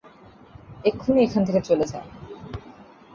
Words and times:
এক্ষুনি 0.85 1.19
এখান 1.23 1.41
থেকে 1.45 1.61
চলে 1.61 1.85
যান! 1.87 2.05